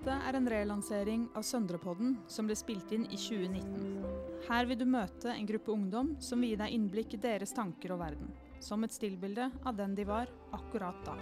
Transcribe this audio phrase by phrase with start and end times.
[0.00, 3.98] Dette er en relansering av Søndrepodden som ble spilt inn i 2019.
[4.46, 7.92] Her vil du møte en gruppe ungdom som vil gi deg innblikk i deres tanker
[7.92, 8.32] og verden.
[8.64, 11.20] Som et stillbilde av den de var akkurat da.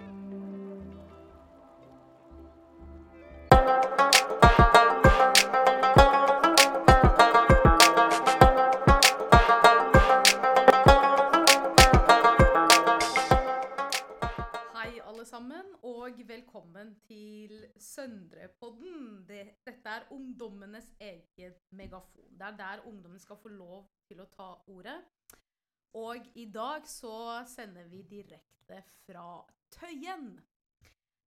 [14.78, 18.67] Hei, alle sammen, og velkommen til Søndrepodden.
[19.88, 22.38] Det, dette er ungdommenes eget megafon.
[22.38, 24.98] Det er der ungdommen skal få lov til å ta ordet.
[25.96, 30.26] Og i dag så sender vi direkte fra Tøyen.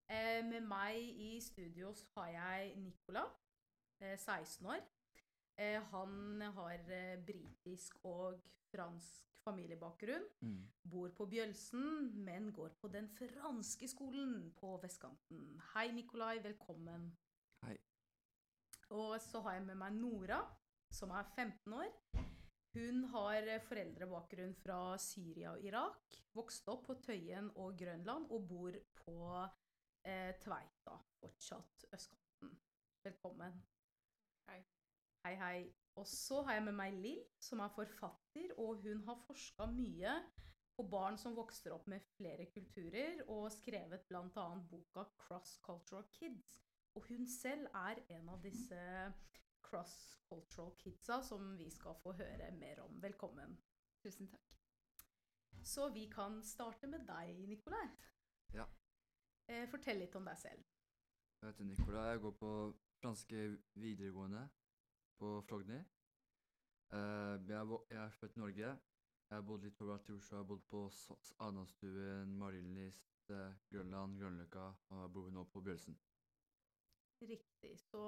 [0.06, 3.24] Eh, med meg i studio har jeg Nicola,
[4.00, 4.86] eh, 16 år.
[5.58, 8.38] Eh, han har eh, britisk og
[8.70, 10.28] fransk familiebakgrunn
[10.84, 15.62] bor på Bjølsen, men går på den franske skolen på vestkanten.
[15.74, 16.44] Hei, Nikolai.
[16.44, 17.10] Velkommen.
[18.92, 20.42] Og så har jeg med meg Nora,
[20.92, 21.92] som er 15 år.
[22.76, 26.18] Hun har foreldrebakgrunn fra Syria og Irak.
[26.36, 29.16] Vokste opp på Tøyen og Grønland og bor på
[30.08, 32.52] eh, Tveita, fortsatt østkanten.
[33.04, 33.62] Velkommen.
[34.50, 34.60] Hei.
[35.26, 35.58] Hei, hei.
[36.00, 40.18] Og så har jeg med meg Lill, som er forfatter, og hun har forska mye
[40.76, 44.48] på barn som vokser opp med flere kulturer, og skrevet bl.a.
[44.72, 46.60] boka 'Cross Cultural Kids'.
[46.96, 48.80] Og hun selv er en av disse
[49.64, 52.98] cross-cultural kidsa som vi skal få høre mer om.
[53.04, 53.56] Velkommen.
[54.04, 54.58] Tusen takk.
[55.64, 57.86] Så vi kan starte med deg, Nikolai.
[58.54, 58.66] Ja.
[59.48, 60.68] Eh, fortell litt om deg selv.
[61.42, 62.08] Jeg heter Nikolai.
[62.12, 62.52] Jeg går på
[63.02, 64.44] franske videregående
[65.18, 65.86] på Frogner.
[66.92, 68.78] Eh, jeg, er, jeg er født i Norge.
[69.32, 70.36] Jeg har bodd litt overalt i Oslo.
[70.36, 70.86] Jeg har bodd på
[71.48, 75.96] Anastuen, Marienlyst, eh, Grønland, Grønløkka og jeg bor nå på Bjølsen.
[77.22, 77.80] Riktig.
[77.80, 78.02] Så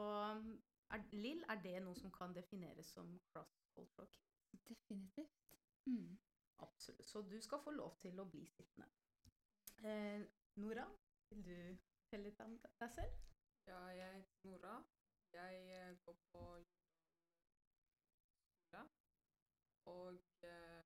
[0.90, 4.30] er, Lill, er det noe som kan defineres som cross-cultural kid?
[4.70, 5.58] Definitivt.
[5.86, 6.20] Mm.
[6.58, 7.06] Absolutt.
[7.06, 8.90] Så du skal få lov til å bli sittende.
[9.84, 10.22] Eh,
[10.56, 10.86] Nora,
[11.30, 11.56] vil du
[11.98, 13.20] fortelle litt om deg selv?
[13.68, 14.78] Ja, jeg heter Nora.
[15.34, 16.46] Jeg eh, går på
[18.74, 18.84] skole.
[19.86, 20.84] Og eh,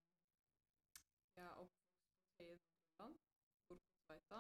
[1.35, 3.19] jeg er oppvokst i Nordland,
[3.67, 4.39] bor på Tveita.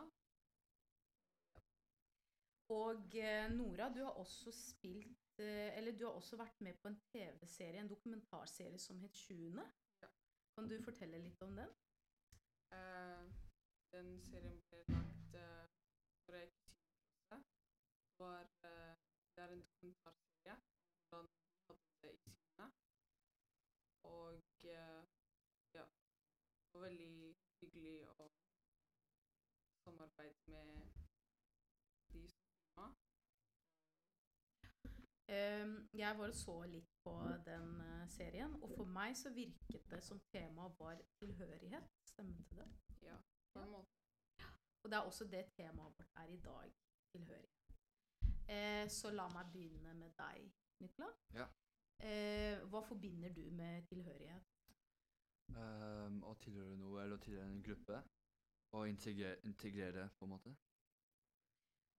[2.69, 6.87] Og eh, Nora, du har også spilt eh, Eller du har også vært med på
[6.87, 9.63] en TV-serie, en dokumentarserie som het Sjuende.
[10.01, 10.09] Ja.
[10.55, 11.71] Kan du fortelle litt om den?
[12.71, 13.23] Uh,
[13.93, 15.67] den serien ble lagt eh,
[16.27, 16.73] når en tid
[17.29, 17.45] siden.
[18.63, 18.95] Uh.
[19.35, 20.57] Det er en dokumentarserie
[21.11, 21.29] om
[21.67, 22.67] hvordan i Kina.
[24.03, 24.33] Og
[24.65, 25.03] uh,
[25.73, 28.29] ja, det var veldig hyggelig å
[29.87, 30.87] samarbeide med
[32.13, 32.95] de som kom.
[34.63, 37.13] Eh, jeg var og så litt på
[37.45, 41.89] den eh, serien, og for meg så virket det som temaet var tilhørighet.
[42.07, 42.67] Stemmer det?
[43.03, 43.17] Ja,
[43.53, 43.91] på en måte.
[44.83, 46.73] Og det er også det temaet vårt er i dag.
[47.11, 47.57] Tilhørighet.
[48.47, 51.09] Eh, så la meg begynne med deg, Nikla.
[51.35, 51.47] Ja.
[51.99, 54.53] Eh, hva forbinder du med tilhørighet?
[55.47, 58.01] Um, å tilhøre noe eller å tilhøre en gruppe.
[58.75, 60.55] Og integrere, integrere på en måte.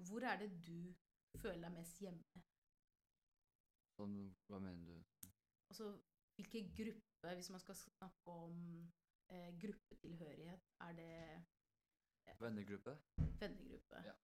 [0.09, 0.95] Hvor er det du
[1.37, 2.43] føler deg mest hjemme?
[3.99, 5.29] Sånn, hva mener du?
[5.73, 5.89] Altså,
[6.39, 8.59] hvilke grupper, hvis man skal snakke om
[9.35, 11.15] eh, gruppetilhørighet, er det
[12.39, 12.95] Vennegruppe?
[13.41, 14.03] vennegruppe?
[14.07, 14.15] Ja.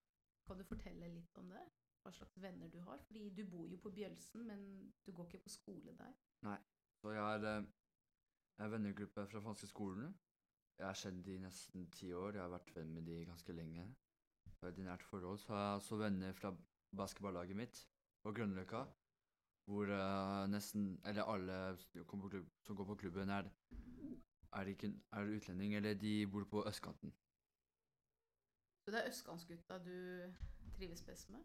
[0.47, 1.63] Kan du fortelle litt om det?
[2.05, 3.01] Hva slags venner du har?
[3.09, 4.63] Fordi du bor jo på Bjølsen, men
[5.03, 6.13] du går ikke på skole der.
[6.45, 6.59] Nei.
[7.01, 7.65] Så jeg har eh,
[8.63, 10.13] en vennegruppe fra franske skolen.
[10.79, 12.37] Jeg har kjent de i nesten ti år.
[12.37, 13.89] Jeg har vært venn med de ganske lenge.
[14.65, 15.37] I nært forhold.
[15.37, 16.49] Så har jeg også venner fra
[16.95, 17.81] basketballaget mitt
[18.23, 18.85] på Grønløkka.
[19.65, 23.49] Hvor uh, nesten Eller alle som går på klubb, som går på klubben, er,
[24.53, 27.13] er, ikke, er utlending, eller de bor på østkanten.
[28.85, 29.97] Så det er østkantsgutta du
[30.77, 31.41] trives best med?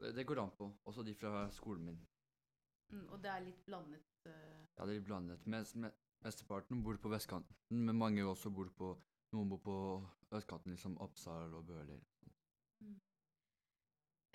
[0.00, 0.72] Det, det går an på.
[0.84, 2.00] Også de fra skolen min.
[2.88, 4.66] Mm, og det er litt blandet Uh...
[4.76, 5.46] Ja, det er litt blandet.
[5.46, 5.90] Mens, me,
[6.24, 8.94] mesteparten bor på vestkanten, men mange også bor på
[9.34, 9.76] Noen bor på
[10.38, 11.98] østkanten, liksom Oppsal og Bøler.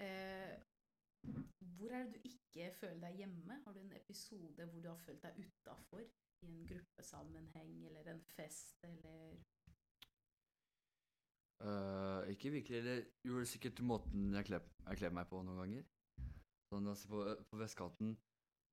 [0.03, 0.57] eh,
[1.77, 3.61] Hvor er det du ikke føler deg hjemme?
[3.65, 6.03] Har du en episode hvor du har følt deg utafor?
[6.41, 9.35] I en gruppesammenheng eller en fest eller
[11.61, 15.87] uh, ikke virkelig, eller jo, sikkert måten jeg kler, meg på noen ganger.
[16.71, 18.15] Sånn, altså på, på vestkanten,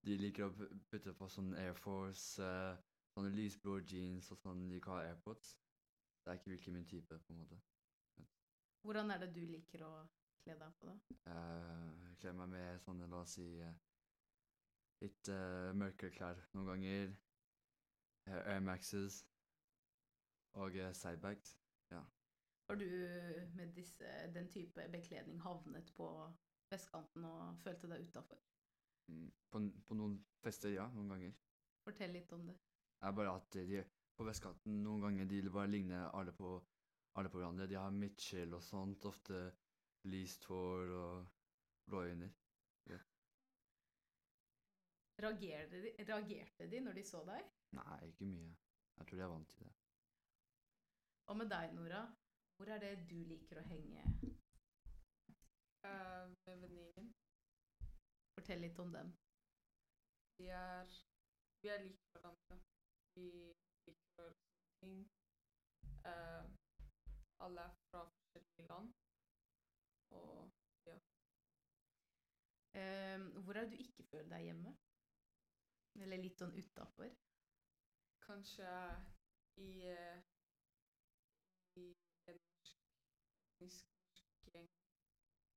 [0.06, 2.78] de liker å putte på sånn Air Force, uh,
[3.12, 5.56] sånne lysblå jeans og sånn, de kan ha AirPods.
[6.22, 7.60] Det er ikke virkelig min type, på en måte.
[8.86, 9.92] Hvordan er det du liker å
[10.48, 10.94] kle deg på, da?
[11.28, 13.74] Jeg kler meg med sånne, la oss si, eh,
[15.04, 17.10] litt uh, mørkere klær noen ganger.
[18.28, 19.20] Eh, Air Maxes
[20.56, 21.56] og uh, sidebags.
[22.68, 22.88] Har du
[23.56, 26.08] med disse, den type bekledning havnet på
[26.68, 28.40] vestkanten og følte deg utafor?
[29.08, 29.30] Mm.
[29.48, 31.38] På, på noen fester, ja, noen ganger.
[31.86, 32.58] Fortell litt om det.
[32.98, 33.80] Det er bare at de
[34.18, 36.58] på vestkanten noen ganger de bare ligner alle på,
[37.16, 37.70] alle på hverandre.
[37.70, 39.46] De har midtskill og sånt, ofte
[40.04, 41.26] lyst hår og
[41.86, 42.34] blå øyne.
[45.22, 47.46] Reagerte de, reagerte de når de så deg?
[47.74, 48.50] Nei, ikke mye.
[48.98, 49.72] Jeg tror de er vant til det.
[51.26, 52.02] Og med deg, Nora?
[52.56, 54.04] Hvor er det du liker å henge?
[55.86, 57.10] Uh, med venninnen.
[58.36, 59.10] Fortell litt om dem.
[60.38, 60.94] Vi er,
[61.62, 62.60] vi er like hverandre.
[63.18, 64.96] Vi liker å gjøre sånne ting.
[66.06, 66.46] Uh,
[67.42, 68.94] alle er fra forskjellige land.
[70.10, 70.50] Og
[72.74, 74.74] Eh, hvor er det du ikke føler deg hjemme?
[76.02, 77.10] Eller litt sånn utafor?
[78.28, 78.72] kanskje
[79.56, 80.18] i, eh,
[81.76, 81.86] i
[82.28, 82.40] en
[83.60, 83.88] norsk
[84.52, 84.68] gjeng.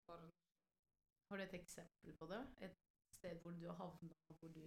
[0.07, 2.41] Har du et eksempel på det?
[2.59, 2.77] Et
[3.11, 4.63] sted hvor du har havna hvor du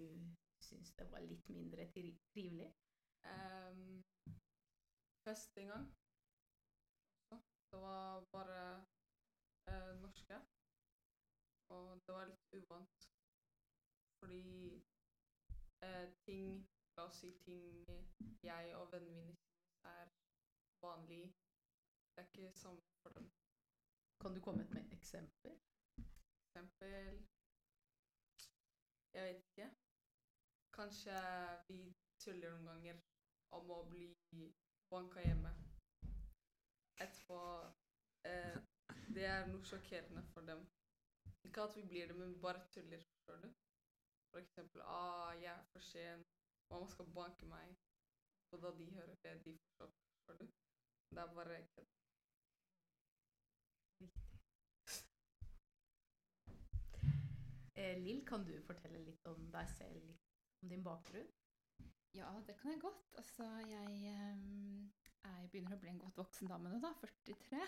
[0.61, 2.71] syns det var litt mindre tri- trivelig?
[3.25, 4.05] Um,
[5.25, 5.87] fest en gang.
[7.71, 8.85] Det var bare
[9.69, 10.41] eh, norske.
[11.75, 13.11] Og det var litt uvant.
[14.19, 14.85] Fordi
[15.83, 16.65] eh, ting
[16.97, 17.87] La oss si ting
[18.43, 19.37] jeg og vennene mine
[19.91, 20.11] er
[20.83, 21.35] vanlig.
[22.15, 23.33] Det er ikke samme for dem.
[24.21, 25.57] Kan du komme med et eksempel?
[26.45, 27.27] Eksempel
[29.15, 29.71] Jeg vet ikke.
[30.73, 31.19] Kanskje
[31.69, 31.81] vi
[32.19, 33.03] tuller noen ganger
[33.59, 34.07] om å bli
[34.91, 35.51] banka hjemme.
[37.05, 37.41] Etterpå
[38.31, 38.57] eh,
[39.15, 40.65] Det er noe sjokkerende for dem.
[41.45, 43.03] Ikke at vi blir det, men vi bare tuller.
[43.13, 43.49] Forstår du?
[44.31, 46.25] For eksempel ah, 'Jeg er for sen.
[46.71, 47.77] Mamma skal banke meg.'
[48.53, 49.95] Og da de hører det, de sjokk.
[50.11, 50.47] Forstår du?
[51.11, 51.93] Det er bare kødd.
[57.77, 60.29] Eh, Lill, kan du fortelle litt om deg selv, litt
[60.63, 61.33] om din bakgrunn?
[62.15, 63.15] Ja, det kan jeg godt.
[63.19, 64.93] Altså, jeg ehm,
[65.25, 66.93] er, begynner å bli en godt voksen dame nå, da.
[67.03, 67.67] 43.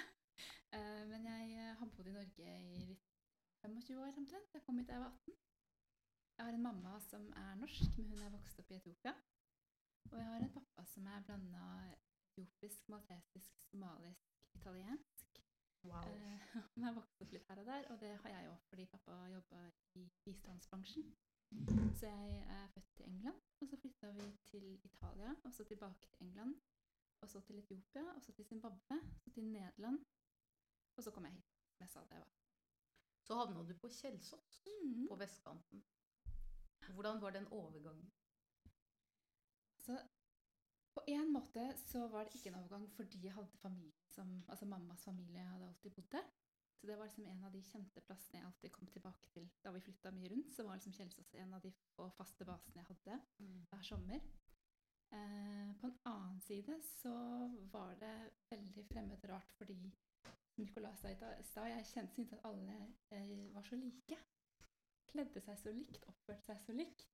[0.76, 3.12] Eh, men jeg eh, har bodd i Norge i litt
[3.62, 4.54] 25 år omtrent.
[4.54, 5.36] Jeg kom hit da jeg var 18.
[6.36, 9.14] Jeg har en mamma som er norsk, men hun er vokst opp i Etiopia.
[10.10, 11.62] Og jeg har en pappa som er blanda
[11.94, 15.40] etiopisk, maltesisk, somalisk, italiensk.
[15.86, 16.10] Wow.
[16.10, 16.44] Eh,
[16.76, 19.16] jeg har vokst opp litt her og der, og det har jeg òg fordi pappa
[19.32, 19.62] jobba
[20.00, 21.08] i bistandsbransjen.
[21.96, 26.10] Så jeg er født i England, og så flytta vi til Italia, og så tilbake
[26.10, 26.56] til England.
[27.24, 29.98] Og så til Etiopia, og så til Zimbabwe, så til Nederland.
[30.96, 31.52] Og så kom jeg hit.
[31.80, 32.28] mens det var.
[33.26, 35.08] Så havna du på Kjelsås, Mm.
[35.08, 35.82] på vestkanten.
[36.94, 38.12] Hvordan var den overgangen?
[39.78, 39.98] Så
[40.94, 44.64] på en måte så var det ikke en overgang fordi jeg hadde familie som Altså
[44.66, 46.22] mammas familie hadde alltid bodd der.
[46.76, 49.70] Så det var liksom en av de kjente plassene jeg alltid kom tilbake til da
[49.70, 50.54] vi flytta mye rundt.
[50.54, 53.20] Så var liksom Kjelsås en av de få faste basene jeg hadde
[53.70, 54.20] hver sommer.
[55.12, 57.12] Eh, på en annen side så
[57.72, 59.92] var det veldig fremmed og rart fordi
[60.56, 62.76] Nicolas sa i stad, jeg syntes at alle
[63.12, 64.18] eh, var så like.
[65.10, 67.04] Kledde seg så likt, oppførte seg så likt.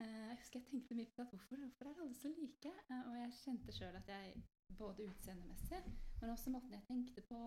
[0.00, 2.72] Eh, jeg husker jeg tenkte mye på at hvorfor, hvorfor er alle så like?
[2.90, 4.42] Eh, og jeg kjente sjøl at jeg
[4.78, 5.82] både utseendemessig,
[6.20, 7.38] men også måten jeg tenkte på,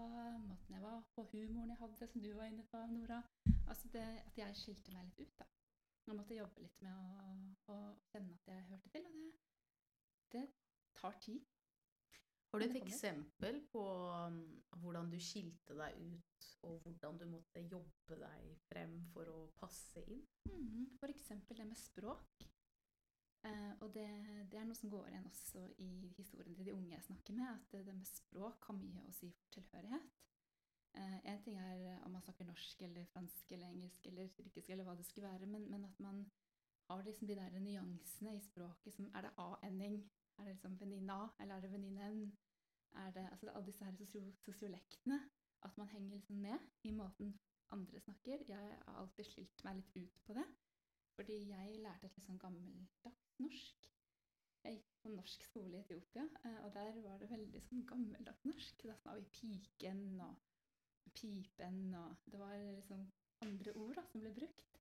[0.49, 3.21] måten jeg var på, humoren jeg hadde, som du var inne på, Nora.
[3.67, 5.47] Altså det, at jeg skilte meg litt ut, da.
[6.07, 7.77] Jeg måtte jobbe litt med å, å
[8.11, 9.31] kjenne at jeg hørte til, og det,
[10.33, 10.45] det
[10.97, 11.45] tar tid.
[12.51, 13.81] Har du et eksempel på
[14.11, 14.39] um,
[14.83, 20.03] hvordan du skilte deg ut, og hvordan du måtte jobbe deg frem for å passe
[20.11, 20.25] inn?
[20.51, 22.43] Mm, eksempel det med språk.
[23.47, 24.05] Eh, og det,
[24.51, 27.47] det er noe som går igjen også i historien til de unge jeg snakker med,
[27.55, 30.11] at det, det med språk har mye å si for tilhørighet.
[30.99, 34.85] Eh, en ting er om man snakker norsk eller fransk eller engelsk eller tyrkisk eller
[34.85, 36.25] hva det skulle være, men, men at man
[36.91, 40.01] har liksom de der nyansene i språket som Er det a-ending?
[40.37, 42.25] Er det liksom venninna, eller er det venninnen?
[42.99, 45.19] Er det altså alle disse her sosio sosiolektene?
[45.63, 47.39] At man henger liksom med i måten
[47.71, 48.43] andre snakker.
[48.47, 50.45] Jeg har alltid skilt meg litt ut på det.
[51.15, 53.89] Fordi jeg lærte et litt sånn gammeldags norsk.
[54.63, 58.45] Jeg gikk på norsk skole i Etiopia, eh, og der var det veldig sånn gammeldags
[58.45, 58.83] norsk.
[58.85, 63.07] Da sa vi piken og pipen, og det var liksom
[63.41, 64.77] andre ord da, som ble brukt.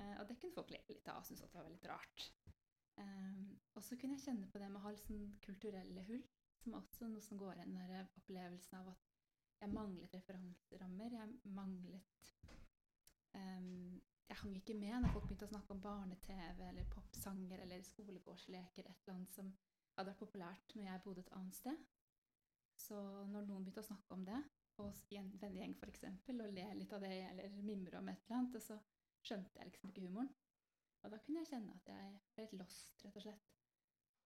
[0.00, 2.26] Eh, og det kunne folk le litt av og synes at det var veldig rart.
[3.02, 3.42] Eh,
[3.76, 6.24] og så kunne jeg kjenne på det med å ha sånn kulturelle hull,
[6.62, 9.10] som er også noe som går igjen, den opplevelsen av at
[9.62, 11.14] jeg manglet referanserammer.
[11.18, 12.30] Jeg manglet
[13.34, 17.84] um, Jeg hang ikke med når folk begynte å snakke om barne-TV eller popsanger eller
[17.86, 19.50] skolegårdsleker, et eller annet som
[19.92, 21.82] hadde vært populært når jeg bodde et annet sted.
[22.80, 24.40] Så når noen begynte å snakke om det,
[24.80, 28.38] og i en vennegjeng f.eks., og le litt av det, eller mimre om et eller
[28.40, 28.78] annet, så
[29.22, 30.32] skjønte jeg liksom ikke humoren.
[31.02, 33.50] Og da kunne jeg kjenne at jeg ble litt lost, rett og slett.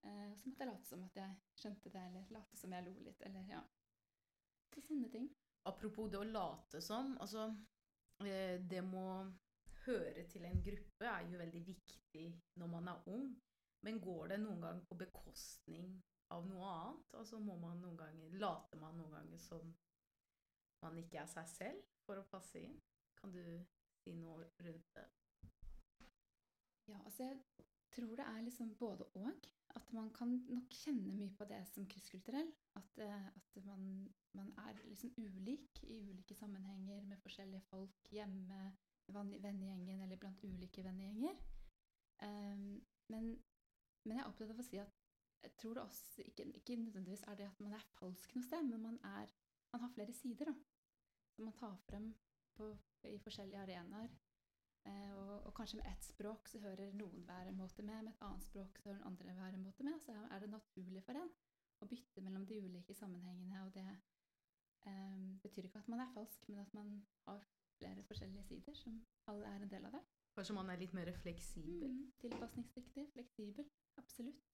[0.07, 2.87] Eh, og så måtte jeg late som at jeg skjønte det, eller late som jeg
[2.87, 3.63] lo litt, eller ja.
[4.75, 5.31] Så sånne ting.
[5.67, 7.49] Apropos det å late som, altså
[8.23, 9.07] eh, Det må
[9.87, 12.27] høre til en gruppe er jo veldig viktig
[12.61, 13.27] når man er ung.
[13.87, 15.91] Men går det noen gang på bekostning
[16.35, 17.19] av noe annet?
[17.21, 19.75] Altså må man noen ganger Later man noen ganger som
[20.83, 22.75] man ikke er seg selv for å passe inn?
[23.21, 23.43] Kan du
[24.03, 25.07] si noe rundt det?
[26.87, 27.39] Ja, altså jeg
[27.95, 29.47] tror det er liksom både og.
[29.77, 32.49] At man kan nok kjenne mye på det som krysskulturell.
[32.79, 38.71] At, eh, at man, man er liksom ulik i ulike sammenhenger med forskjellige folk hjemme,
[39.09, 41.37] vennegjengen eller blant ulike vennegjenger.
[42.23, 42.81] Um,
[43.13, 43.29] men,
[44.05, 45.03] men jeg er opptatt av å si at
[45.45, 48.65] jeg tror det også ikke, ikke nødvendigvis er det at man er falsk noe sted,
[48.67, 49.29] men man, er,
[49.73, 50.55] man har flere sider, da.
[51.37, 52.09] Som man tar frem
[52.57, 52.71] på,
[53.05, 54.15] i forskjellige arenaer.
[54.87, 58.15] Eh, og, og kanskje med ett språk så hører noen være en måte med, med
[58.15, 59.99] et annet språk så hører den andre være en måte med.
[60.05, 61.33] Så er det naturlig for en
[61.83, 63.65] å bytte mellom de ulike sammenhengene.
[63.67, 63.87] Og det
[64.87, 66.93] eh, betyr ikke at man er falsk, men at man
[67.27, 67.43] har
[67.77, 69.01] flere forskjellige sider som
[69.31, 70.05] alle er en del av det.
[70.37, 71.89] Kanskje man er litt mer fleksibel?
[71.93, 73.69] Mm, tilpasningsdyktig, fleksibel.
[74.01, 74.53] Absolutt.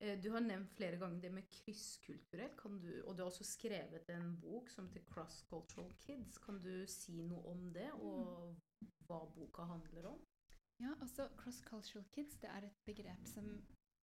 [0.00, 4.10] Eh, Du har nevnt flere ganger det med krysskulturell, du, og du har også skrevet
[4.12, 6.38] en bok som heter Cross Cultural Kids.
[6.38, 8.56] Kan du si noe om det, og
[9.08, 10.24] hva boka handler om?
[10.80, 13.46] Ja, altså Cross-cultural kids det er et begrep som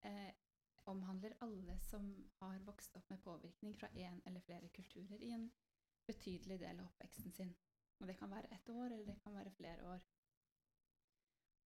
[0.04, 0.32] eh,
[0.90, 2.08] omhandler alle som
[2.40, 5.46] har vokst opp med påvirkning fra én eller flere kulturer i en
[6.06, 7.54] betydelig del av oppveksten sin.
[8.00, 10.02] Og det kan være ett år, eller det kan være flere år.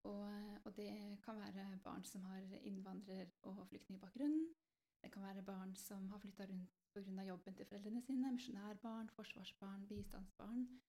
[0.05, 0.91] Og, eh, og det
[1.25, 4.55] kan være barn som har innvandrer- og flyktningbakgrunn.
[5.03, 7.25] Det kan være barn som har flytta rundt pga.
[7.25, 8.33] jobben til foreldrene sine.
[8.33, 10.81] Misjonærbarn, forsvarsbarn, bistandsbarn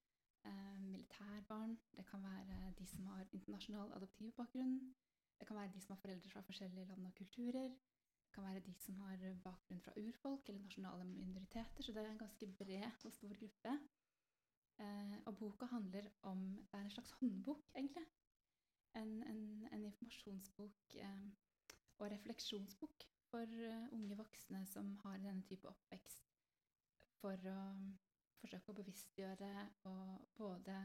[0.49, 4.95] eh, militærbarn, det kan være de som har internasjonal adoptivbakgrunn,
[5.39, 7.69] det kan være de som har foreldre fra forskjellige land og kulturer,
[8.23, 12.11] det kan være de som har bakgrunn fra urfolk eller nasjonale minoriteter, så det er
[12.11, 13.75] en ganske bred og stor gruppe.
[14.79, 16.41] Eh, og boka handler om
[16.71, 18.05] Det er en slags håndbok, egentlig.
[18.95, 21.29] En, en, en informasjonsbok eh,
[21.97, 23.45] og refleksjonsbok for
[23.91, 26.23] unge voksne som har denne type oppvekst,
[27.21, 27.57] for å
[28.41, 29.53] forsøke å bevisstgjøre
[29.89, 30.75] og både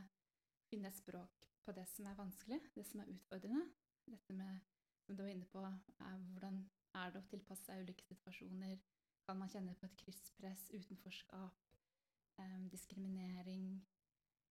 [0.71, 3.65] finne et språk på det som er vanskelig, det som er utfordrende.
[4.05, 4.61] Dette med,
[5.05, 6.61] som du var inne på, er hvordan
[7.01, 8.83] er det å tilpasse seg ulike situasjoner?
[9.25, 11.77] Kan man kjenne på et krysspress, utenforskap,
[12.43, 13.79] eh, diskriminering?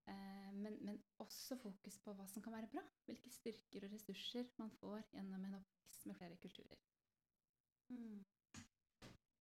[0.09, 2.81] Eh, men, men også fokus på hva som kan være bra.
[3.05, 6.81] Hvilke styrker og ressurser man får gjennom en oppvekst med flere kulturer.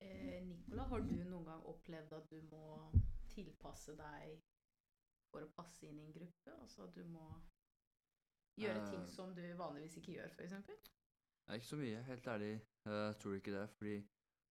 [0.03, 2.63] Eh, Nicola, har du noen gang opplevd at du må
[3.35, 4.39] tilpasse deg
[5.33, 6.55] for å passe inn i en gruppe?
[6.61, 7.27] Altså at du må
[8.61, 9.09] gjøre ting Eh.
[9.11, 10.53] som du vanligvis ikke gjør, f.eks.?
[11.53, 12.53] Ikke så mye, helt ærlig.
[12.85, 13.97] Jeg tror ikke det, fordi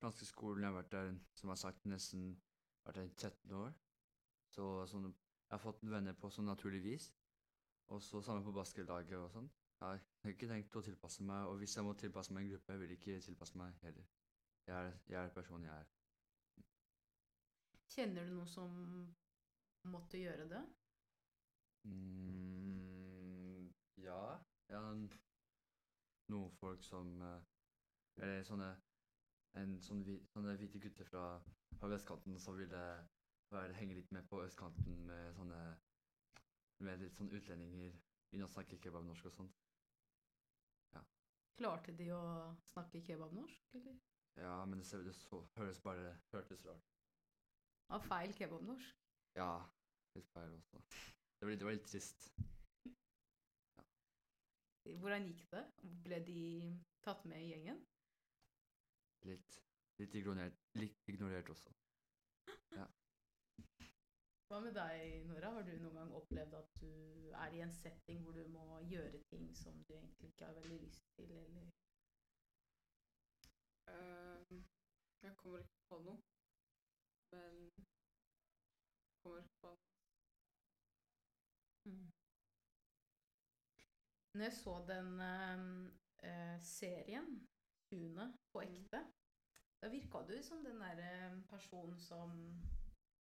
[0.02, 2.26] franske skolen jeg har vært der, som jeg har sagt, nesten
[2.86, 3.74] vært der i 13 år.
[4.52, 7.12] Så sånn, jeg har fått venner på sånn naturlig vis.
[7.92, 9.50] Og så sammen på basketlaget og sånn.
[9.82, 9.88] Jeg
[10.24, 12.90] har ikke tenkt å tilpasse meg, og hvis jeg må tilpasse meg en gruppe, vil
[12.94, 14.06] jeg ikke tilpasse meg heller.
[14.68, 15.88] Jeg er, jeg er personen jeg er.
[17.92, 18.76] Kjenner du noen som
[19.92, 20.62] måtte gjøre det?
[21.88, 23.68] Mm,
[24.04, 24.22] ja.
[24.72, 24.82] ja.
[26.32, 27.42] noen folk som eh,
[28.22, 28.70] Eller sånne
[29.60, 31.24] en sånn sånne hvite gutter fra,
[31.80, 32.84] fra vestkanten som ville
[33.52, 35.60] være, henge litt med på østkanten med sånne
[36.86, 37.98] med litt sånn utlendinger.
[38.30, 39.52] Begynne å snakke kebabnorsk og sånn.
[41.60, 42.22] Klarte de å
[42.72, 44.00] snakke kebabnorsk, eller?
[44.40, 46.91] Ja, men det, det så, høres bare hørtes rart
[47.92, 49.00] Av feil kebabnorsk?
[49.36, 49.52] Ja,
[50.16, 50.80] litt feil også.
[50.88, 52.30] Det var litt, det var litt trist.
[55.02, 55.64] Hvordan gikk det?
[56.06, 56.44] Ble de
[57.06, 57.82] tatt med i gjengen?
[59.28, 59.58] Litt,
[60.00, 61.76] litt, ignorert, litt ignorert også.
[64.48, 65.52] Hva med deg, Nora?
[65.58, 66.90] Har du noen gang opplevd at du
[67.44, 70.82] er i en setting hvor du må gjøre ting som du egentlig ikke har veldig
[70.88, 71.70] lyst til, eller
[73.92, 74.62] Uh,
[75.26, 76.31] jeg kommer ikke på noe.
[77.34, 77.56] Men
[79.24, 79.70] kommer på.
[81.86, 82.12] Mm.
[84.34, 85.60] Når jeg så den eh,
[86.30, 87.28] eh, serien,
[87.86, 88.74] 'Tune på Mm.
[88.76, 89.00] ekte,
[89.82, 92.30] da virka du som den derre personen som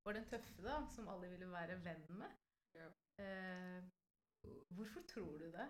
[0.04, 2.32] var den tøffe, da, som alle ville være venn med.
[2.74, 2.88] Ja.
[3.24, 3.84] Eh,
[4.76, 5.68] hvorfor tror du det?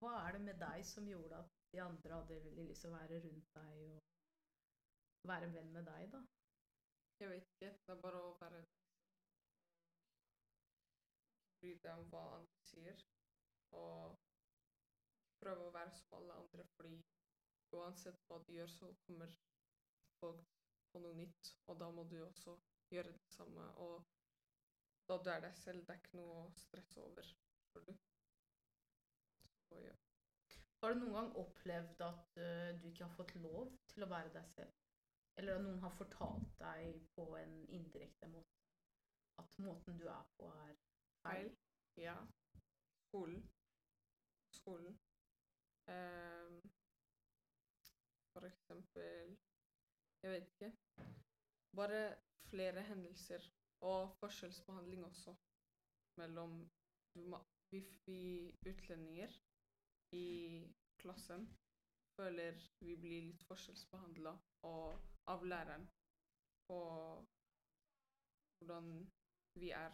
[0.00, 2.96] Hva er det med deg som gjorde at de andre hadde veldig lyst til å
[2.96, 6.22] være rundt deg og være venn med deg, da?
[7.22, 7.66] Jeg vet ikke.
[7.86, 8.60] Det er bare å være
[11.60, 13.04] Bry deg om hva andre sier.
[13.78, 14.16] Og
[15.38, 16.98] prøve å være som alle andre, fordi
[17.78, 19.36] uansett hva du gjør, så kommer
[20.18, 20.50] folk
[20.90, 22.56] på noe nytt, og da må du også
[22.90, 23.68] gjøre det samme.
[23.86, 24.02] Og
[25.06, 27.32] da du er deg selv, det er ikke noe å stresse over.
[29.70, 29.94] Så ja.
[30.82, 34.34] Har du noen gang opplevd at eh, du ikke har fått lov til å være
[34.34, 34.81] deg selv?
[35.40, 38.62] Eller at noen har fortalt deg på en indirekte måte
[39.42, 40.74] at måten du er på, er
[41.22, 41.50] feil?
[41.96, 42.16] Ja.
[43.08, 43.42] Skolen.
[44.52, 44.98] Skolen.
[45.88, 46.60] Um,
[48.32, 49.38] for eksempel
[50.22, 50.72] Jeg vet ikke.
[51.76, 52.02] Bare
[52.50, 53.48] flere hendelser.
[53.80, 55.34] Og forskjellsbehandling også.
[56.16, 56.70] Mellom
[57.70, 59.32] vi, vi utlendinger
[60.12, 60.26] i
[60.98, 61.48] klassen
[62.16, 64.32] føler vi blir litt forskjellsbehandla
[65.34, 65.88] av læreren
[66.68, 66.78] på
[68.60, 68.92] hvordan
[69.60, 69.92] vi er.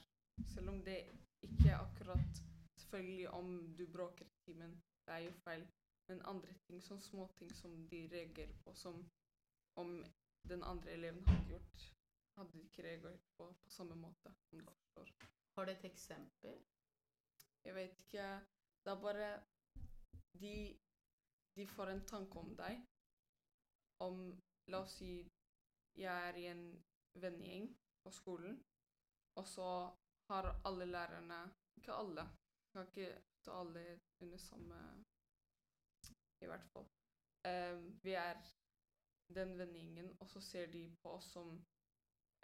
[0.54, 1.00] Selv om det
[1.42, 2.44] ikke er akkurat
[2.78, 4.70] Selvfølgelig om du bråker i timen,
[5.06, 5.64] det er jo feil.
[6.08, 9.02] Men andre ting, sånn småting som de reagerer på, som
[9.82, 9.90] om
[10.48, 11.82] den andre eleven hadde gjort,
[12.38, 15.12] hadde de ikke reagert på på samme måte, om du forstår.
[15.56, 16.62] Har du et eksempel?
[17.66, 18.28] Jeg vet ikke.
[18.84, 19.28] Det er bare
[20.40, 20.54] de,
[21.58, 22.82] de får en tanke om deg.
[24.04, 24.20] Om
[24.70, 25.12] La oss si
[25.98, 26.64] jeg er i en
[27.18, 27.70] vennegjeng
[28.04, 28.58] på skolen,
[29.40, 29.68] og så
[30.28, 31.40] har alle lærerne
[31.78, 32.20] Ikke alle.
[32.20, 34.78] Jeg kan ikke ta alle under samme
[36.40, 36.86] I hvert fall.
[37.48, 38.36] Eh, vi er
[39.34, 41.52] den vennegjengen, og så ser de på oss som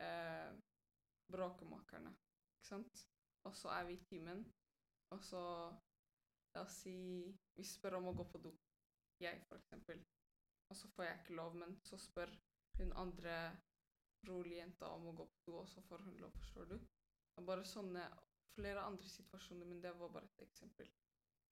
[0.01, 0.51] eh,
[1.33, 2.11] bråkemakerne.
[2.57, 3.07] Ikke sant?
[3.47, 4.45] Og så er vi i timen,
[5.11, 5.45] og så
[6.55, 6.97] La oss si
[7.57, 8.53] vi spør om å gå på do.
[9.21, 10.03] Jeg, for eksempel.
[10.69, 12.31] Og så får jeg ikke lov, men så spør
[12.79, 13.37] hun andre
[14.29, 16.79] rolige jenta om å gå på do, og så får hun lov, forstår du?
[17.47, 18.05] Bare sånne
[18.55, 20.91] flere andre situasjoner, men det var bare et eksempel.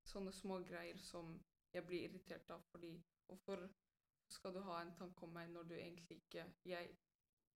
[0.09, 1.35] Sånne små greier som
[1.72, 2.92] jeg blir irritert av, fordi
[3.27, 3.66] hvorfor
[4.33, 6.96] skal du ha en tanke om meg når du egentlig ikke Jeg,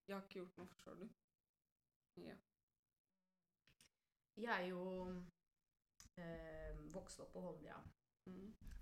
[0.07, 1.07] jeg har ikke gjort noe, forstår du?
[2.21, 2.35] Ja.
[4.37, 4.83] Jeg er jo
[6.21, 7.77] eh, vokst opp på Holmlia.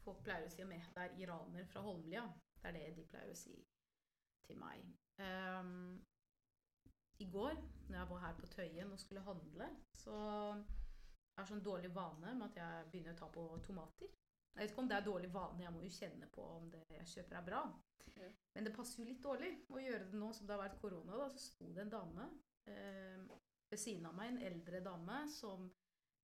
[0.06, 2.26] Folk pleier å si om jeg er iraner fra Holmlia.
[2.60, 3.56] Det er det de pleier å si
[4.46, 4.84] til meg.
[5.18, 6.02] Um,
[7.24, 7.58] I går,
[7.90, 12.36] når jeg var her på Tøyen og skulle handle, så jeg har sånn dårlig vane
[12.38, 14.12] med at jeg begynner å ta på tomater.
[14.56, 16.84] Jeg vet ikke om det er dårlig vane, jeg må jo kjenne på om det
[16.94, 17.64] jeg kjøper er bra.
[18.16, 18.30] Ja.
[18.56, 21.18] Men det passer jo litt dårlig å gjøre det nå som det har vært korona.
[21.20, 22.30] Da, så sto det en dame
[22.72, 23.26] eh,
[23.72, 25.68] ved siden av meg, en eldre dame, som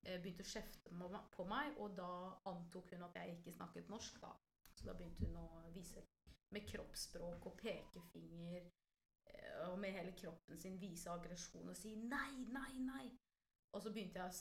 [0.02, 0.94] begynte å kjefte
[1.36, 2.12] på meg- og da
[2.50, 4.32] antok hun at jeg ikke snakket norsk, da.
[4.74, 6.02] Så da begynte hun å vise
[6.52, 12.44] med kroppsspråk og pekefinger eh, og med hele kroppen sin vise aggresjon og si nei,
[12.52, 13.08] nei, nei.
[13.72, 14.40] Og så begynte jeg å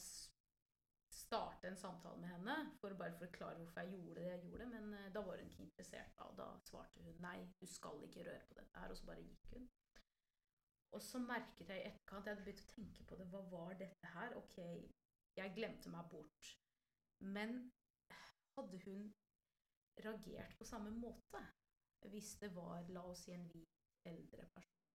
[1.10, 4.70] starte en samtale med henne for å bare forklare hvorfor jeg gjorde det jeg gjorde,
[4.72, 6.30] men eh, da var hun ikke interessert, da.
[6.30, 9.26] Og da svarte hun nei, du skal ikke røre på dette her, og så bare
[9.26, 9.68] gikk hun.
[10.90, 13.76] Og så merket jeg i etterkant, jeg hadde begynt å tenke på det, hva var
[13.78, 14.34] dette her?
[14.40, 14.56] Ok,
[15.36, 16.50] jeg glemte meg bort.
[17.20, 17.72] Men
[18.56, 19.14] hadde hun
[20.04, 21.42] reagert på samme måte
[22.08, 24.86] hvis det var, la oss si, en hvit eldre person?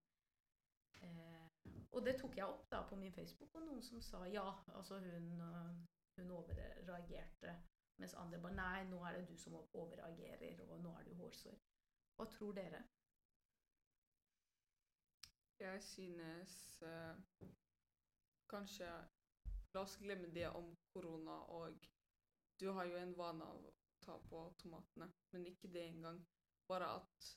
[1.05, 1.45] Eh,
[1.91, 4.97] og det tok jeg opp da på min Facebook, og noen som sa ja, altså
[4.99, 5.83] hun, øh,
[6.17, 7.53] hun overreagerte,
[8.01, 11.61] mens andre bare nei, nå er det du som overreagerer, og nå er du hårsår.
[12.15, 12.81] Hva tror dere?
[15.59, 17.47] Jeg synes uh,
[18.49, 18.89] kanskje
[19.75, 21.87] La oss glemme det om korona, og
[22.59, 23.73] du har jo en vane av å
[24.05, 26.21] ta på tomatene, men ikke det engang.
[26.69, 27.33] Bare at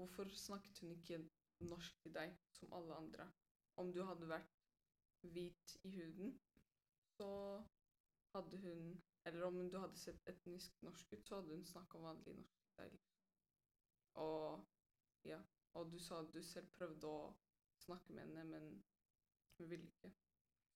[0.00, 1.18] Hvorfor snakket hun ikke
[1.60, 3.26] norsk til deg som alle andre?
[3.76, 4.62] Om du hadde vært
[5.34, 6.30] hvit i huden,
[7.18, 7.28] så
[8.34, 12.32] hadde hun Eller om du hadde sett etnisk norsk ut, så hadde hun snakka vanlig
[12.38, 12.94] norsk til deg.
[14.22, 14.64] Og
[15.28, 15.42] ja.
[15.76, 17.34] Og du sa at du selv prøvde å
[17.84, 18.70] snakke med henne, men
[19.58, 20.14] hun ville ikke.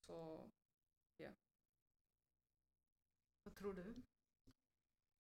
[0.05, 0.19] Så
[3.45, 3.95] Hva tror du?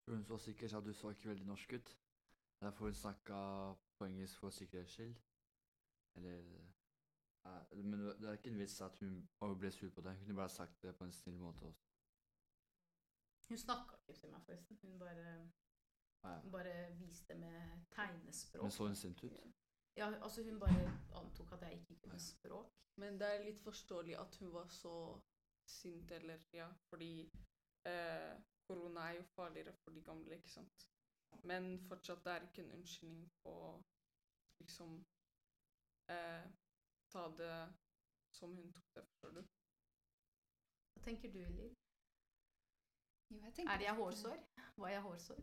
[0.06, 1.98] Hun så sikkert at du så ikke veldig norsk ut.
[2.60, 3.38] Derfor hun snakka
[3.98, 5.16] på engelsk for sikkerhets skyld.
[6.14, 6.38] Eller
[7.46, 9.28] eh, Men det det er ikke en vits at hun
[9.58, 10.16] ble sur på deg.
[10.16, 11.84] Hun kunne bare sagt det på en snill måte også.
[13.48, 14.78] Hun snakka ikke til meg, forresten.
[14.82, 15.50] Hun bare,
[16.24, 18.62] Ja, hun bare viste med tegnespråk.
[18.62, 19.32] Men så hun sint ut?
[19.96, 22.72] Ja, altså hun bare antok at jeg ikke kunne språk.
[22.96, 25.20] Men det er litt forståelig at hun var så
[25.70, 27.30] sint, eller ja, fordi
[27.86, 28.34] eh,
[28.66, 30.88] korona er jo farligere for de gamle, ikke sant.
[31.44, 33.54] Men fortsatt, det er ikke en unnskyldning på
[34.60, 35.04] liksom
[36.10, 36.44] eh,
[37.12, 37.56] ta det
[38.30, 39.42] som hun tok det, forstår du?
[40.94, 41.74] Hva tenker du, Liv?
[43.30, 44.38] Jo, jeg tenker Er jeg hårsår?
[44.76, 45.42] Var jeg hårsår?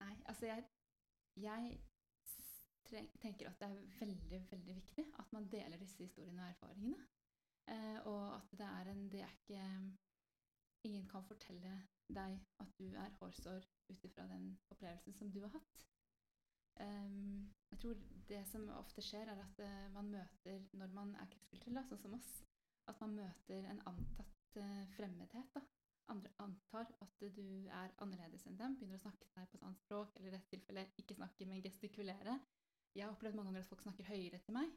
[0.00, 0.64] Nei, altså jeg,
[1.36, 1.80] jeg
[3.22, 7.06] tenker at det er veldig, veldig viktig at man deler disse historiene og erfaringene.
[7.68, 9.96] Eh, og at det er en Det er ikke
[10.84, 11.74] Ingen kan fortelle
[12.08, 15.82] deg at du er hårsår ut ifra den opplevelsen som du har hatt.
[16.80, 21.28] Um, jeg tror det som ofte skjer, er at uh, man møter, når man er
[21.28, 22.30] kristkulturell, sånn som oss,
[22.88, 25.52] at man møter en antatt uh, fremmedhet.
[25.52, 25.60] da
[26.10, 29.66] andre antar at du er annerledes enn dem, begynner å snakke til deg på et
[29.66, 32.38] annet språk, eller i dette tilfellet ikke snakke, men gestikulere.
[32.96, 34.72] Jeg har opplevd mange ganger at folk snakker høyere til meg.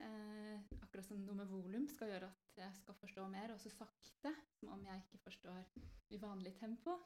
[0.00, 3.72] Eh, akkurat som noe med volum skal gjøre at jeg skal forstå mer, og så
[3.72, 5.66] sakte, som om jeg ikke forstår
[6.10, 6.96] i vanlig tempo.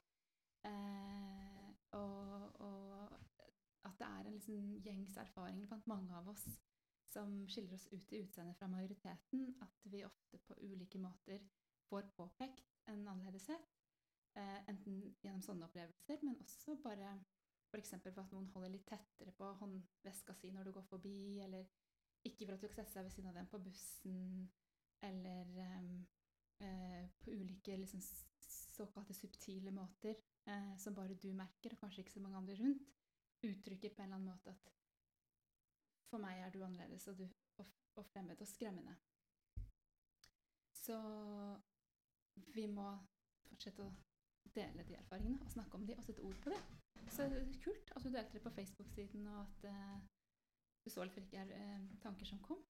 [0.64, 3.16] Eh, og, og
[3.84, 6.46] at det er en liksom gjengs erfaring blant mange av oss
[7.14, 11.42] som skiller oss ut i utseendet fra majoriteten, at vi ofte på ulike måter
[11.88, 13.74] får påpekt en annerledeshet.
[14.34, 17.12] Eh, enten gjennom sånne opplevelser, men også bare
[17.70, 17.94] f.eks.
[18.02, 21.68] for at noen holder litt tettere på håndveska si når du går forbi, eller
[22.24, 24.20] ikke for at du ikke sette deg ved siden av dem på bussen,
[25.04, 25.90] eller ehm,
[26.64, 28.02] eh, på ulike liksom,
[28.74, 30.14] såkalte subtile måter
[30.48, 32.94] eh, som bare du merker, og kanskje ikke så mange andre rundt,
[33.44, 34.72] uttrykker på en eller annen måte at
[36.08, 37.66] for meg er du annerledes og, du, og,
[37.98, 38.94] og fremmed og skremmende.
[40.84, 40.96] Så
[42.54, 42.86] vi må
[43.48, 43.92] fortsette å
[44.54, 46.60] dele de erfaringene og snakke om de og sette ord på det.
[47.12, 47.26] Så
[47.64, 49.96] kult at du delte det på Facebook-siden, og at eh,
[50.84, 52.62] du for ikke er tanker som kom.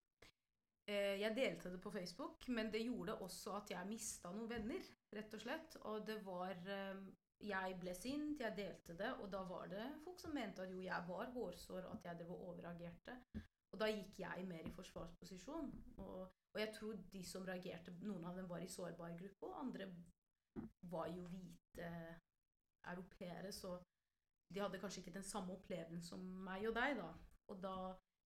[0.86, 4.88] Eh, Jeg delte det på Facebook, men det gjorde også at jeg mista noen venner,
[5.16, 5.76] rett og slett.
[5.88, 7.04] Og det var eh,
[7.44, 10.80] Jeg ble sint, jeg delte det, og da var det folk som mente at jo,
[10.80, 13.16] jeg var hårsår, at jeg drev og overreagerte.
[13.74, 15.72] Og da gikk jeg mer i forsvarsposisjon.
[15.98, 16.20] Og,
[16.54, 19.88] og jeg tror de som reagerte, noen av dem var i sårbar gruppe, og andre
[20.92, 21.90] var jo hvite
[22.86, 23.74] europeere, så
[24.54, 27.08] de hadde kanskje ikke den samme opplevelsen som meg og deg, da.
[27.52, 27.76] Og da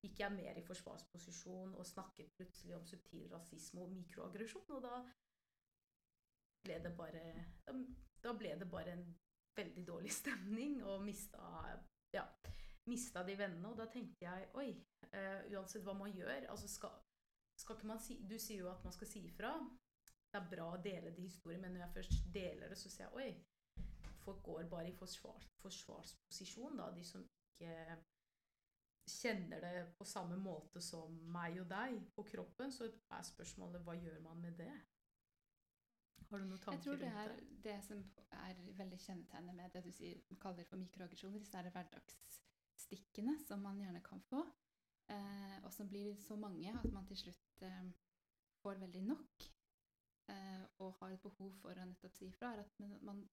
[0.02, 5.00] gikk jeg mer i forsvarsposisjon og snakket plutselig om subtil rasisme og mikroaggresjon, og da
[6.66, 7.24] ble det bare
[8.22, 9.04] da, ble det bare en
[9.58, 11.42] veldig dårlig stemning, og mista
[12.14, 12.24] ja,
[12.88, 13.68] mista de vennene.
[13.70, 14.70] Og da tenkte jeg oi,
[15.12, 16.94] uh, uansett hva man gjør altså skal,
[17.58, 19.54] skal ikke man si, Du sier jo at man skal si ifra.
[20.28, 23.08] Det er bra å dele de historiene, men når jeg først deler det, så sier
[23.08, 23.84] jeg oi,
[24.20, 27.96] folk går bare i forsvar, forsvarsposisjon, da, de som ikke
[29.10, 33.96] kjenner det på samme måte som meg og deg på kroppen, så er spørsmålet hva
[33.98, 34.72] gjør man med det?
[36.28, 37.44] Har du noen tanker rundt det Jeg tror det?
[37.48, 38.02] er det som
[38.44, 44.02] er veldig kjennetegnet med det du sier, kaller for mikroaggresjoner, disse hverdagsstikkene som man gjerne
[44.04, 44.42] kan få,
[45.14, 47.88] eh, og som blir så mange at man til slutt eh,
[48.60, 49.48] får veldig nok,
[50.34, 53.24] eh, og har et behov for å nettopp si ifra, er at man,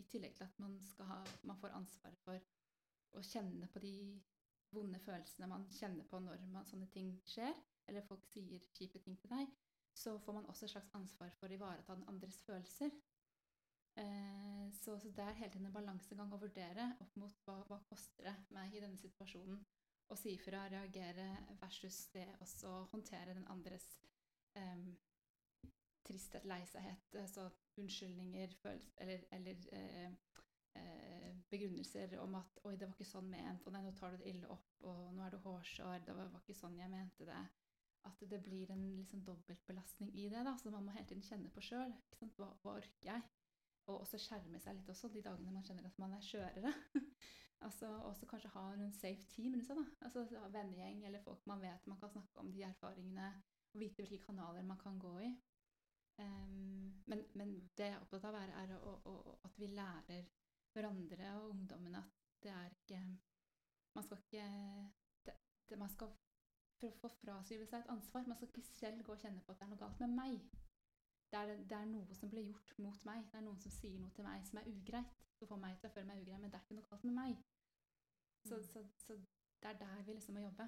[0.00, 2.40] i tillegg til at man, skal ha, man får ansvaret for
[3.12, 3.96] å kjenne på de
[4.72, 7.54] vonde følelsene man kjenner på når man, sånne ting skjer,
[7.90, 9.50] eller folk sier kjipe ting til deg,
[9.94, 12.92] så får man også et slags ansvar for å ivareta den andres følelser.
[14.00, 17.80] Eh, så, så det er hele tiden en balansegang å vurdere opp mot hva, hva
[17.90, 19.60] koster det meg i denne situasjonen
[20.12, 21.26] å si ifra, reagere,
[21.60, 23.86] versus det også å håndtere den andres
[24.58, 24.88] eh,
[26.06, 27.46] tristhet, leisehet, så
[27.80, 30.16] unnskyldninger, følelser, eller, eller eh,
[30.78, 34.22] eh, begrunnelser om at 'oi, det var ikke sånn ment', og 'nei, nå tar du
[34.22, 37.44] det ille opp', og 'nå er du hårsår', 'det var, ikke sånn jeg mente det'.
[38.04, 41.50] At det blir en liksom dobbeltbelastning i det, da, så man må hele tiden kjenne
[41.54, 41.92] på sjøl.
[42.18, 43.22] Hva, hva orker jeg?
[43.86, 46.72] Og også skjerme seg litt også, de dagene man kjenner at man er skjørere.
[47.66, 49.86] altså også kanskje ha en safe team rundt seg, da.
[50.08, 53.30] Altså vennegjeng eller folk man vet man kan snakke om de erfaringene,
[53.72, 55.32] og vite hvilke kanaler man kan gå i.
[56.18, 60.26] Um, men, men det jeg er opptatt av, er, er å, å, at vi lærer
[60.74, 63.00] hverandre og ungdommene at det er ikke
[63.94, 64.44] Man skal ikke
[65.26, 65.34] det,
[65.68, 66.12] det, Man skal
[66.80, 68.24] få frasyve seg et ansvar.
[68.26, 70.38] Man skal ikke selv gå og kjenne på at det er noe galt med meg.
[71.32, 73.26] Det er, det er noe som blir gjort mot meg.
[73.30, 75.12] Det er noen som sier noe til meg som er ugreit.
[75.38, 77.14] Som får meg til å føle meg ugrei, men det er ikke noe galt med
[77.20, 77.36] meg.
[78.48, 78.64] Så, Mm.
[78.72, 79.14] så, så
[79.62, 80.66] det er der vi liksom må jobbe.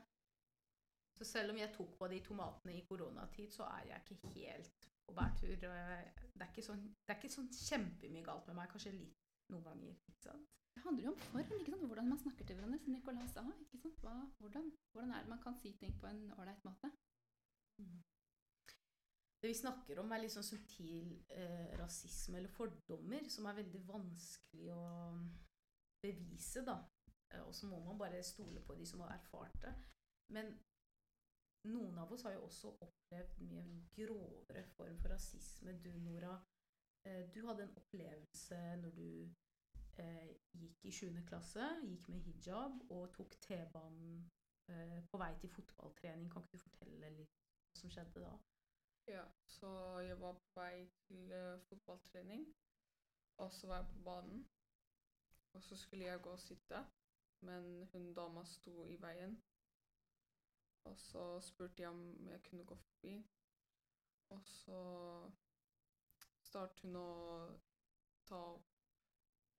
[1.18, 4.88] Så selv om jeg tok på de tomatene i koronatid, så er jeg ikke helt
[5.06, 5.54] på bærtur.
[5.56, 8.70] Det er ikke sånn, det er ikke sånn kjempemye galt med meg.
[8.70, 9.23] Kanskje litt
[9.54, 9.96] noen ganger.
[10.74, 11.86] Det handler jo om form, ikke sant?
[11.86, 13.44] hvordan man snakker til hverandre, som Nicolas sa.
[13.62, 14.00] ikke sant?
[14.02, 16.90] Hva, hvordan, hvordan er det man kan si ting på en ålreit måte?
[19.44, 23.82] Det vi snakker om, er litt sånn subtil eh, rasisme eller fordommer, som er veldig
[23.86, 24.84] vanskelig å
[26.00, 26.78] bevise, da.
[27.28, 29.74] Eh, Og så må man bare stole på de som har erfart det.
[30.32, 30.48] Men
[31.68, 33.66] noen av oss har jo også opplevd mye
[33.98, 35.76] grovere form for rasisme.
[35.84, 36.34] Du, Nora,
[37.04, 39.08] eh, du hadde en opplevelse når du
[40.02, 41.22] eh, gikk i 7.
[41.28, 44.24] klasse, gikk med hijab og tok T-banen
[44.68, 46.30] eh, på vei til fotballtrening.
[46.32, 48.34] Kan ikke du fortelle litt hva som skjedde da?
[49.06, 49.68] Ja, så
[50.00, 52.46] jeg var på vei til uh, fotballtrening,
[53.36, 54.46] og så var jeg på banen.
[55.52, 56.80] Og så skulle jeg gå og sitte,
[57.40, 59.36] men hun dama sto i veien.
[60.84, 63.28] Og så spurte jeg om jeg kunne gå forbi.
[64.28, 64.80] Og så
[66.40, 67.10] startet hun å
[68.28, 68.73] ta opp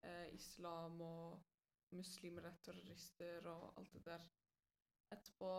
[0.04, 1.42] eh, islam og
[1.94, 4.24] muslimer er terrorister og alt det der.
[5.14, 5.50] Etterpå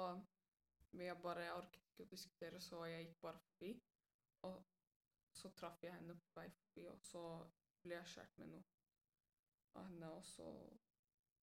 [0.95, 3.71] men jeg bare orket ikke å diskutere, så jeg gikk bare forbi.
[4.47, 4.61] Og
[5.35, 7.23] så traff jeg henne på vei forbi, og så
[7.83, 8.63] ble jeg kjært med noe
[9.75, 10.47] av henne, og så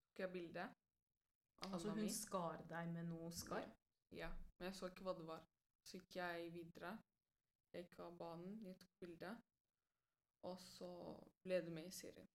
[0.06, 2.14] tok jeg bilde av Altså hånda hun mi.
[2.16, 3.82] skar deg med noe skarpt?
[4.16, 5.44] Ja, men jeg så ikke hva det var.
[5.84, 6.94] Så gikk jeg videre.
[7.72, 9.34] Jeg gikk av banen, jeg tok bilde,
[10.48, 10.90] og så
[11.44, 12.28] ble det med i serien.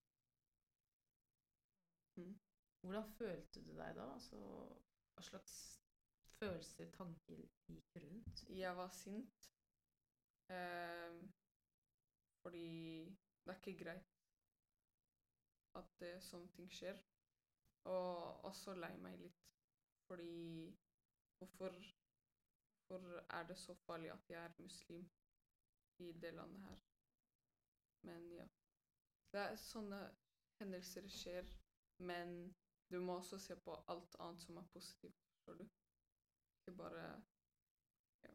[2.18, 2.40] Mm.
[2.82, 4.06] Hvordan følte du deg da?
[4.14, 4.38] Altså,
[5.14, 5.56] hva slags
[6.40, 8.44] følelser, tanker gikk rundt?
[8.50, 9.50] Jeg var sint.
[10.50, 11.18] Eh,
[12.42, 13.06] fordi
[13.46, 14.14] det er ikke greit
[15.76, 17.00] at det, sånne ting skjer.
[17.92, 19.44] Og også lei meg litt.
[20.08, 20.76] Fordi
[21.38, 21.76] hvorfor,
[22.88, 25.10] hvorfor er det så farlig at jeg er muslim
[26.00, 26.80] i det landet her?
[28.02, 28.48] Men ja.
[29.32, 30.00] Det er sånne
[30.62, 31.50] hendelser skjer,
[31.98, 32.56] men
[32.92, 35.64] du må også se på alt annet som er positivt, Tror du?
[36.60, 37.04] Ikke bare
[38.24, 38.34] ja.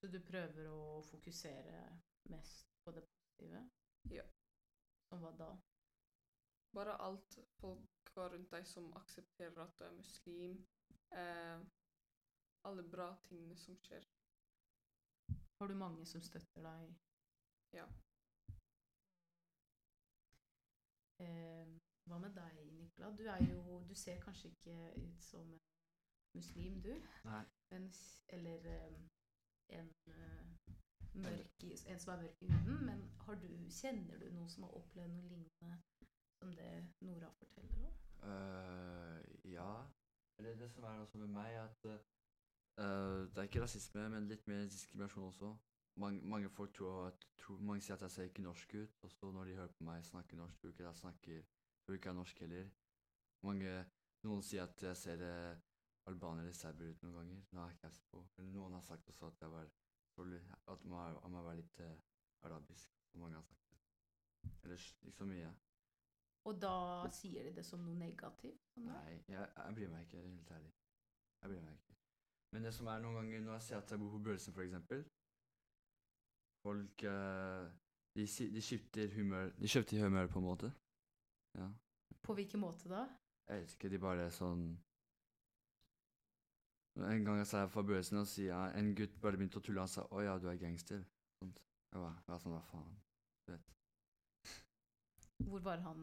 [0.00, 1.82] Så du prøver å fokusere
[2.32, 3.62] mest på det positive?
[4.10, 4.24] Ja.
[5.08, 5.50] Som hva da?
[6.74, 10.58] Bare alt folk har rundt deg som aksepterer at du er muslim.
[11.14, 11.60] Eh,
[12.68, 14.04] alle bra tingene som skjer.
[15.60, 16.92] Har du mange som støtter deg?
[17.74, 17.86] Ja.
[21.22, 23.10] Eh, hva med deg, Nicola?
[23.16, 25.60] Du er jo Du ser kanskje ikke ut som en
[26.34, 26.94] muslim, du?
[27.70, 27.92] Men,
[28.28, 28.68] eller
[29.68, 30.44] en, eh,
[31.14, 32.86] mørk, en som er mørk i huden.
[32.86, 35.80] Men har du, kjenner du noen som har opplevd noe lignende
[36.38, 37.94] som det Nora forteller om?
[38.22, 39.86] Uh, ja.
[40.38, 44.28] Eller det som er også med meg, er at uh, det er ikke rasisme, men
[44.28, 45.56] litt mer diskriminasjon også.
[45.98, 49.10] Mange, mange folk tror at tror, Mange sier at jeg ser ikke norsk ut, og
[49.10, 51.42] så når de hører på meg snakke norsk, tror ikke jeg snakker
[51.88, 52.66] tror ikke er norsk heller.
[53.48, 53.70] Mange,
[54.28, 55.60] noen sier at jeg ser eh,
[56.10, 57.38] albaner eller serber ut noen ganger.
[57.52, 58.20] Nå har jeg caps på.
[58.36, 59.70] Eller noen har sagt også at jeg var
[60.68, 61.94] at man, man var litt eh,
[62.44, 62.92] arabisk.
[63.08, 63.78] som Mange har sagt det.
[64.66, 65.52] Ellers ikke så mye.
[66.44, 66.72] Og da
[67.12, 68.66] sier de det som noe negativt?
[68.74, 68.90] sånn?
[68.90, 70.72] Nei, jeg, jeg bryr meg ikke, helt ærlig.
[71.40, 71.96] Jeg bryr meg ikke.
[72.52, 75.02] Men det som er noen ganger når jeg ser at jeg bor på for eksempel
[76.64, 77.64] Folk eh,
[78.16, 80.72] de, de skifter humør De skifter humør, på en måte.
[81.58, 81.68] Ja.
[82.22, 83.04] På hvilken måte da?
[83.48, 84.66] Jeg vet ikke, de bare er sånn
[86.98, 89.62] En gang jeg sa jeg fra Børsen, og sier jeg, en gutt bare begynte å
[89.62, 89.80] tulle.
[89.84, 91.04] Han sa 'Å ja, du er gangster'.
[91.38, 91.60] Sånt.
[91.92, 92.96] Jeg var, jeg var sånn Hva faen?
[93.46, 93.68] Du vet.
[95.46, 96.00] Hvor var han?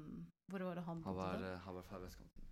[0.47, 1.51] Hvor var det han Han var, da?
[1.53, 2.47] eh, han var fra vestkanten.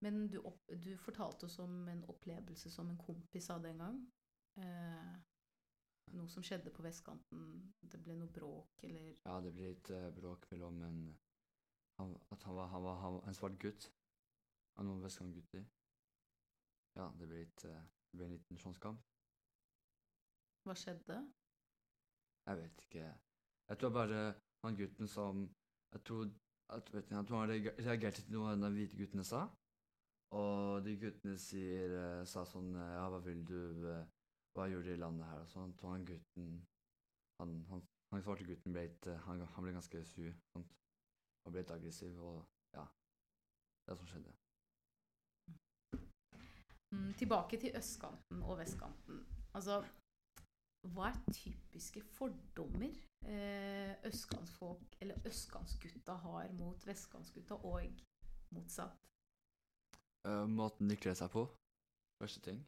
[0.00, 4.00] Men du, opp, du fortalte oss om en opplevelse som en kompis hadde en gang.
[4.56, 5.14] Eh,
[6.12, 7.44] noe som skjedde på vestkanten.
[7.80, 10.98] Det ble noe bråk, eller Ja, det ble litt uh, bråk mellom en
[11.98, 13.88] han, At han var, han var, han var en svart gutt
[14.76, 15.64] av noen vestkantgutter.
[16.98, 19.02] Ja, det ble litt uh, Det ble en liten slåsskamp.
[20.64, 21.18] Hva skjedde?
[22.48, 23.04] Jeg vet ikke.
[23.68, 24.22] Jeg tror bare
[24.64, 25.44] han gutten som
[25.94, 26.30] Jeg tror,
[26.74, 29.44] at, vet ikke, jeg tror han reager- reagerte til noe de hvite guttene sa.
[30.34, 33.58] Og de guttene sier, eh, sa sånn Ja, hva vil du
[34.54, 35.42] Hva gjør de i landet her?
[35.42, 35.82] Og sånt.
[35.82, 36.54] Og han gutten
[37.40, 37.80] Han, han,
[38.12, 40.30] han svarte gutten ble litt eh, han, han ble ganske sur.
[40.52, 40.76] Sant?
[41.44, 42.20] Og ble litt aggressiv.
[42.22, 42.40] Og
[42.76, 42.86] ja.
[43.84, 44.32] Det er som skjedde.
[46.94, 49.18] Mm, tilbake til østkanten og vestkanten.
[49.54, 49.80] Altså,
[50.94, 52.94] hva er typiske fordommer
[53.26, 58.00] eh, østkantsfolk, eller østkantsgutta har mot vestkantsgutta, og
[58.54, 59.10] motsatt?
[60.24, 61.44] Uh, måten de kler seg på.
[62.22, 62.62] Første ting.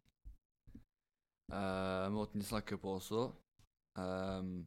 [1.53, 3.33] Eh, måten de snakker på også.
[3.99, 4.67] Um,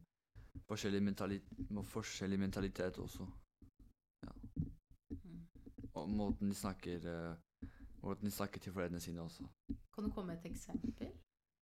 [0.66, 1.36] forskjellig, mentali
[1.92, 3.26] forskjellig mentalitet også.
[5.94, 7.36] Og måten de snakker uh,
[8.02, 9.44] Måten de snakker til foreldrene sine også.
[9.94, 11.10] Kan du komme med et eksempel?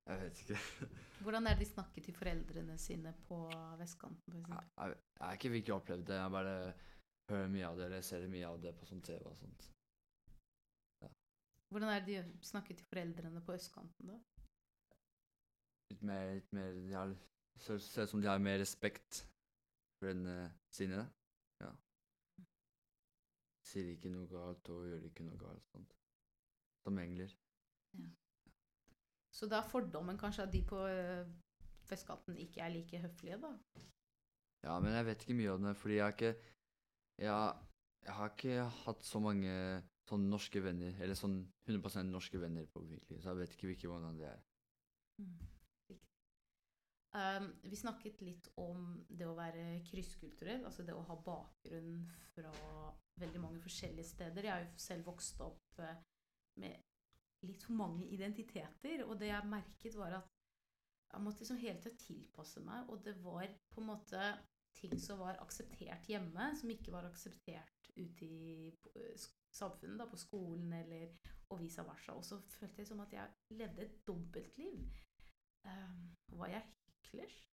[0.06, 0.58] Jeg vet ikke.
[1.22, 3.40] Hvordan er det de snakker til foreldrene sine på
[3.78, 4.32] vestkanten?
[4.32, 6.14] For Jeg, jeg, jeg har ikke virkelig opplevd det.
[6.14, 6.54] Jeg bare
[7.30, 9.68] hører mye av det, eller ser mye av det på sånn TV og sånt.
[11.68, 14.37] Hvordan er det de snakker til foreldrene på østkanten, da?
[15.92, 17.16] Litt mer, litt mer de har,
[17.58, 19.24] Ser ut som de har mer respekt
[19.98, 21.02] for foreldrene sine.
[21.58, 21.72] Ja.
[23.66, 25.64] Sier ikke noe galt og gjør ikke noe galt.
[25.72, 25.96] sånt.
[26.84, 27.34] Som engler.
[29.34, 31.26] Så da er fordommen kanskje at de på øh,
[31.90, 33.52] vestkanten ikke er like høflige, da?
[34.62, 36.34] Ja, men jeg vet ikke mye om det, fordi jeg har ikke
[37.18, 37.54] jeg,
[38.06, 39.52] jeg har ikke hatt så mange
[40.08, 43.90] sånne norske venner, eller sånn 100% norske venner på virkelig, så jeg vet ikke hvilke
[43.90, 44.42] hvordan det er.
[45.18, 45.57] Riktig.
[47.18, 52.04] Um, vi snakket litt om det å være krysskulturell, altså det å ha bakgrunn
[52.34, 52.52] fra
[53.18, 54.46] veldig mange forskjellige steder.
[54.46, 56.02] Jeg har jo selv vokst opp eh,
[56.62, 60.36] med litt for mange identiteter, og det jeg merket var at
[61.08, 64.30] jeg måtte liksom hele tida tilpasse meg, og det var på en måte
[64.78, 70.20] ting som var akseptert hjemme, som ikke var akseptert ute i eh, samfunnet, da, på
[70.20, 71.16] skolen eller
[71.48, 72.14] og vice versa.
[72.14, 74.84] Og så følte jeg som at jeg levde et dobbeltliv.
[75.66, 76.62] Um, var jeg
[76.98, 77.48] hyklersk?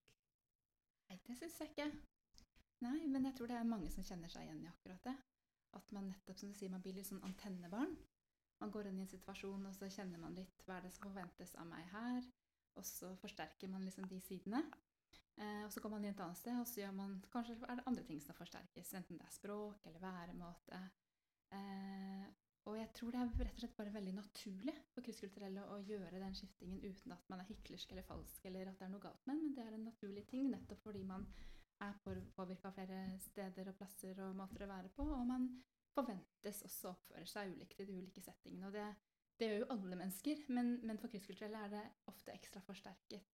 [1.09, 1.89] Nei, det syns jeg ikke.
[2.85, 5.15] Nei, men jeg tror det er mange som kjenner seg igjen i akkurat det.
[5.75, 7.95] At man nettopp, som du sier, man blir litt sånn antennebarn.
[8.61, 11.07] Man går inn i en situasjon, og så kjenner man litt hva er det som
[11.07, 12.27] forventes av meg her.
[12.79, 14.63] Og så forsterker man liksom de sidene.
[15.35, 17.79] Eh, og så går man inn et annet sted, og så gjør man Kanskje er
[17.79, 18.93] det andre ting som forsterkes.
[18.95, 20.81] Enten det er språk eller væremåte.
[21.55, 22.25] Eh,
[22.65, 26.21] og jeg tror det er rett og slett bare veldig naturlig for krysskulturelle å gjøre
[26.21, 29.27] den skiftingen uten at man er hyklersk eller falsk eller at det er noe galt
[29.29, 31.27] med en, men det er en naturlig ting nettopp fordi man
[31.83, 31.97] er
[32.35, 35.49] påvirka av flere steder og plasser og måter å være på, og man
[35.95, 38.69] forventes også å oppføre seg ulikt i de ulike settingene.
[38.69, 38.85] Og det,
[39.39, 43.27] det gjør jo alle mennesker, men, men for krysskulturelle er det ofte ekstra forsterket.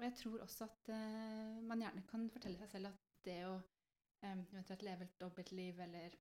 [0.00, 3.58] Og jeg tror også at uh, man gjerne kan fortelle seg selv at det å
[3.58, 6.16] um, eventuelt leve et dobbeltliv eller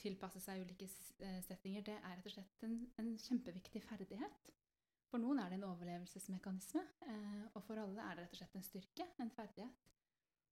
[0.00, 0.88] tilpasse seg ulike
[1.24, 4.52] eh, settinger, det er rett og slett en, en kjempeviktig ferdighet.
[5.10, 8.58] For noen er det en overlevelsesmekanisme, eh, og for alle er det rett og slett
[8.58, 9.84] en styrke, en ferdighet,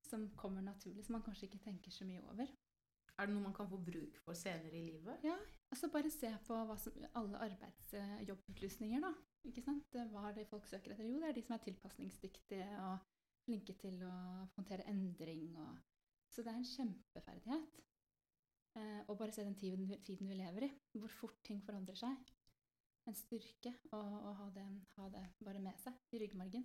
[0.04, 2.50] som kommer naturlig, som man kanskje ikke tenker så mye over.
[3.14, 5.22] Er det noe man kan få bruk for senere i livet?
[5.22, 5.36] Ja,
[5.70, 9.12] altså bare se på som, alle arbeidsjobbutlysninger, da.
[9.46, 9.98] Ikke sant?
[10.10, 11.06] Hva er det folk søker etter?
[11.06, 13.04] Jo, det er de som er tilpasningsdyktige og
[13.44, 14.14] flinke til å
[14.56, 15.46] håndtere endring.
[15.62, 15.76] Og,
[16.32, 17.82] så det er en kjempeferdighet.
[18.74, 22.32] Eh, og bare se den tiden, tiden vi lever i, hvor fort ting forandrer seg.
[23.06, 24.64] En styrke å, å ha, det,
[24.96, 26.64] ha det bare med seg i ryggmargen.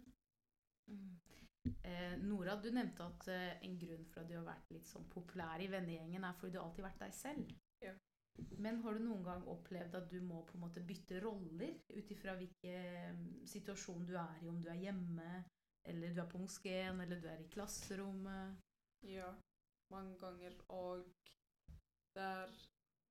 [1.84, 5.06] Eh, Nora, du nevnte at eh, en grunn for at du har vært litt sånn
[5.12, 7.52] populær i vennegjengen, er fordi du alltid har vært deg selv.
[7.84, 7.94] Ja.
[8.64, 12.14] Men har du noen gang opplevd at du må på en måte bytte roller ut
[12.16, 15.44] ifra hvilken situasjon du er i, om du er hjemme,
[15.90, 18.64] eller du er på moskeen, eller du er i klasserommet?
[19.08, 19.30] Ja,
[19.92, 20.56] mange ganger.
[20.76, 21.04] Og
[22.20, 22.58] der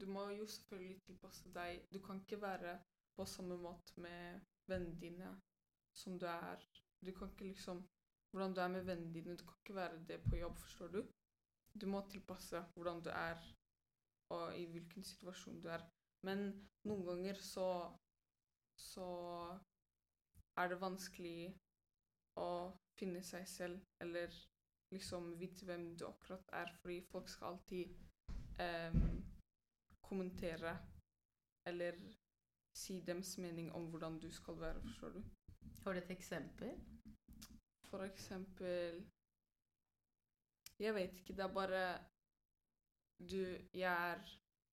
[0.00, 1.80] Du må jo selvfølgelig tilpasse deg.
[1.92, 2.78] Du kan ikke være
[3.16, 4.40] på samme måte med
[4.70, 5.30] vennene dine
[5.92, 6.62] som du er
[7.04, 7.86] Du kan ikke liksom
[8.30, 11.00] Hvordan du er med vennene dine, du kan ikke være det på jobb, forstår du?
[11.80, 13.38] Du må tilpasse hvordan du er,
[14.28, 15.84] og i hvilken situasjon du er.
[16.22, 16.42] Men
[16.84, 17.68] noen ganger så
[18.78, 19.06] så
[20.56, 21.48] er det vanskelig
[22.38, 22.50] å
[22.98, 24.34] finne seg selv, eller
[24.94, 27.96] liksom vite hvem du akkurat er, fordi folk skal alltid
[28.62, 29.24] em,
[30.02, 30.74] kommentere
[31.68, 31.98] eller
[32.78, 35.22] si deres mening om hvordan du skal være, forstår du?
[35.84, 36.74] Har du et eksempel?
[37.90, 39.06] For eksempel
[40.78, 41.98] Jeg vet ikke, det er bare
[43.18, 43.40] Du,
[43.74, 44.20] jeg er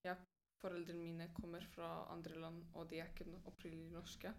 [0.04, 0.17] jeg,
[0.62, 4.34] Foreldrene mine kommer fra andre land, og de er ikke opprinnelig norske.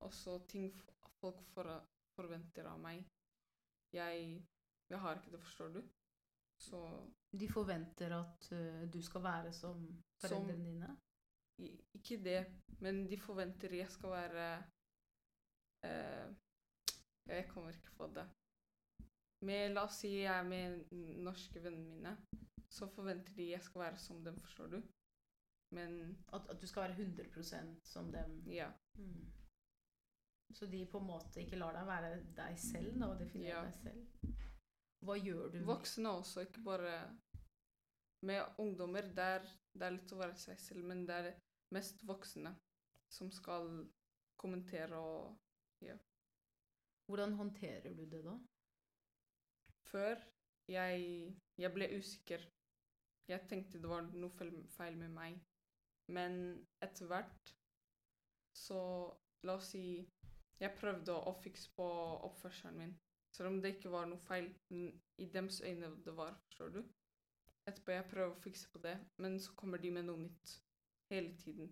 [0.00, 0.72] Og så ting
[1.20, 1.86] folk for,
[2.16, 3.04] forventer av meg
[3.92, 4.46] jeg,
[4.90, 5.82] jeg har ikke det, forstår du?
[6.58, 6.80] Så
[7.40, 9.82] De forventer at uh, du skal være som
[10.22, 10.96] foreldrene dine?
[11.58, 12.46] i- ikke det,
[12.80, 14.58] men de forventer jeg skal være
[15.86, 16.34] uh,
[17.28, 18.26] Jeg kommer ikke på det.
[19.42, 20.84] Men la oss si jeg er med
[21.24, 22.16] norske vennene mine,
[22.72, 24.82] så forventer de jeg skal være som dem, forstår du?
[25.74, 28.42] Men At, at du skal være 100% som dem?
[28.48, 28.70] ja.
[28.98, 29.32] Mm.
[30.54, 33.64] Så de på en måte ikke lar deg være deg selv da, og definere Ja.
[33.64, 34.06] deg selv?
[35.04, 35.58] Hva gjør du?
[35.58, 37.18] med- Voksne også, ikke bare
[38.22, 39.44] Med ungdommer, der
[39.76, 41.34] det er litt å være seg selv, men det er
[41.70, 42.54] mest voksne
[43.12, 43.86] som skal
[44.40, 45.36] kommentere og
[47.06, 48.32] Hvordan håndterer du det da?
[49.86, 50.16] Før
[50.68, 51.02] jeg,
[51.58, 52.42] jeg ble usikker.
[53.28, 55.38] Jeg tenkte det var noe feil, med meg.
[56.08, 57.54] Men etter hvert
[58.56, 58.80] så
[59.46, 60.02] La oss si
[60.58, 61.86] jeg prøvde å fikse på
[62.26, 62.94] oppførselen min.
[63.36, 64.46] Selv om det ikke var noe feil.
[65.20, 66.84] I dems øyne det var, forstår du.
[67.68, 70.54] Etterpå jeg prøver å fikse på det, men så kommer de med noe nytt.
[71.10, 71.68] Hele tiden.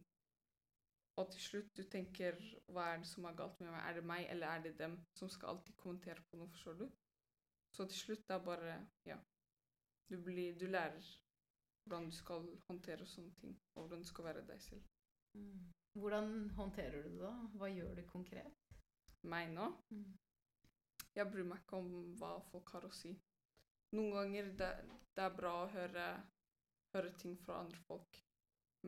[1.17, 2.37] Og til slutt du tenker
[2.75, 3.81] hva er det som er galt med meg?
[3.81, 6.89] Er det meg, eller er det dem som skal alltid kommentere på noe, forstår du?
[7.75, 9.19] Så til slutt det er bare Ja.
[10.11, 11.07] Du, blir, du lærer
[11.85, 14.85] hvordan du skal håndtere sånne ting, og hvordan du skal være deg selv.
[15.97, 17.33] Hvordan håndterer du det da?
[17.57, 18.61] Hva gjør du konkret?
[19.33, 19.71] Meg nå?
[21.15, 23.13] Jeg bryr meg ikke om hva folk har å si.
[23.95, 24.71] Noen ganger det,
[25.15, 26.07] det er bra å høre,
[26.95, 28.19] høre ting fra andre folk,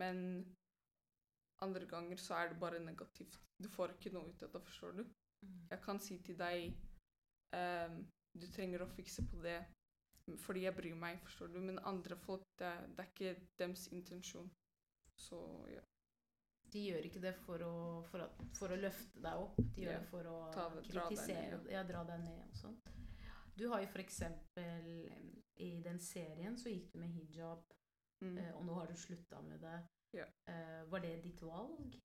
[0.00, 0.18] men
[1.62, 3.38] andre ganger så er det bare negativt.
[3.62, 5.04] Du får ikke noe ut av det, forstår du?
[5.70, 6.72] Jeg kan si til deg
[7.54, 8.00] um,
[8.36, 9.60] du trenger å fikse på det
[10.42, 11.60] fordi jeg bryr meg, forstår du?
[11.62, 14.48] Men andre folk, det, det er ikke deres intensjon.
[15.22, 15.38] Så
[15.70, 15.84] ja.
[16.76, 17.72] De gjør ikke det for å,
[18.10, 19.56] for at, for å løfte deg opp.
[19.56, 19.98] De gjør Ja.
[20.02, 21.82] det for å Ta kritisere, dra deg ned, ja.
[21.88, 22.90] dra deg ned og sånt.
[23.56, 24.88] Du har jo eksempel
[25.56, 27.64] I den serien så gikk du med hijab,
[28.20, 28.38] Mm.
[28.38, 29.78] eh, og nå har du slutta med det.
[30.16, 30.24] Ja.
[30.48, 31.96] Eh, var det ditt valg?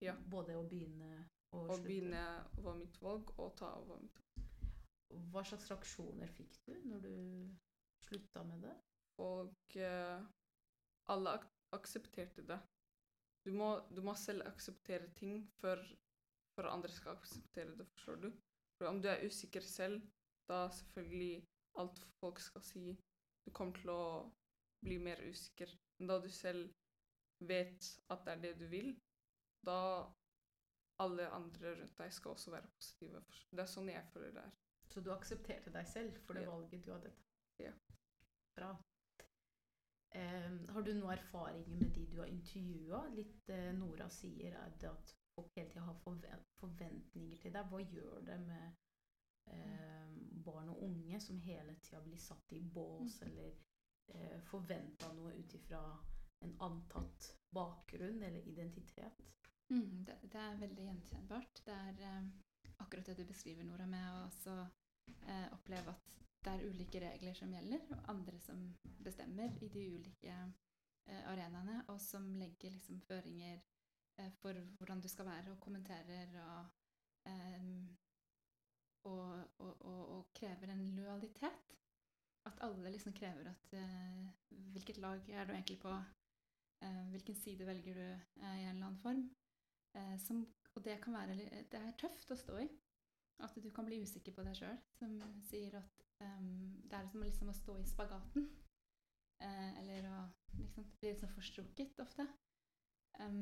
[0.00, 0.14] Ja.
[0.32, 1.80] Både å begynne og Å slutte?
[1.80, 2.22] Å begynne
[2.64, 4.46] var mitt valg, og ta var mitt valg.
[5.32, 7.56] Hva slags reaksjoner fikk du når du
[8.06, 8.74] slutta med det?
[9.18, 10.24] Og uh,
[11.12, 11.44] alle ak
[11.76, 12.58] aksepterte det.
[13.46, 15.80] Du må, du må selv akseptere ting før,
[16.56, 18.30] før andre skal akseptere det, forstår du?
[18.78, 20.00] For om du er usikker selv,
[20.48, 21.46] da selvfølgelig
[21.80, 22.84] alt folk skal si,
[23.46, 24.02] du kommer til å
[24.84, 25.72] bli mer usikker.
[25.98, 26.72] Men da du selv
[27.40, 28.92] vet at det er det du vil,
[29.64, 29.78] da
[31.00, 33.22] alle andre rundt deg skal også være positive.
[33.50, 34.56] Det er sånn jeg føler det er.
[34.90, 36.50] Så du aksepterte deg selv for det Ja.
[36.50, 37.26] valget du hadde tatt?
[37.64, 37.72] Ja.
[38.56, 38.72] Bra.
[40.10, 43.04] Eh, har du noen erfaringer med de du har intervjua?
[43.14, 45.98] Litt eh, Nora sier er det at folk hele tida har
[46.60, 47.68] forventninger til deg.
[47.70, 48.80] Hva gjør det med
[49.54, 53.28] eh, barn og unge som hele tida blir satt i bås Mm.
[53.28, 53.52] eller
[54.14, 55.82] eh, forventa noe ut ifra
[56.42, 59.22] en antatt bakgrunn eller identitet?
[59.70, 61.62] Mm, det, det er veldig gjenkjennbart.
[61.66, 64.56] Det er eh, akkurat det du beskriver, Nora, med å også
[65.28, 68.60] eh, oppleve at det er ulike regler som gjelder, og andre som
[69.04, 73.58] bestemmer i de ulike eh, arenaene, og som legger liksom føringer
[74.18, 76.70] eh, for hvordan du skal være, og kommenterer og,
[77.28, 77.66] eh,
[79.04, 81.76] og, og, og, krever en lojalitet.
[82.48, 84.28] At alle liksom krever at eh,
[84.72, 85.92] Hvilket lag er du egentlig på?
[86.82, 89.30] Eh, hvilken side velger du eh, i en eller annen form?
[90.22, 91.34] Som, og det kan være
[91.66, 92.68] Det er tøft å stå i.
[93.42, 94.76] At du kan bli usikker på deg sjøl.
[94.94, 95.16] Som
[95.48, 96.48] sier at em,
[96.90, 98.48] det er som liksom å stå i spagaten.
[99.40, 100.16] Eh, eller å
[100.58, 102.26] liksom bli litt sånn forstrukket ofte.
[103.24, 103.40] Em,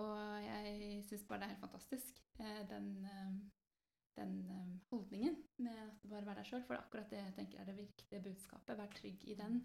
[0.00, 3.40] og jeg syns bare det er helt fantastisk, eh, den, em,
[4.16, 4.36] den
[4.90, 6.64] holdningen med at bare være deg sjøl.
[6.64, 8.78] For det er akkurat det jeg tenker er det viktige budskapet.
[8.78, 9.64] Vær trygg i den.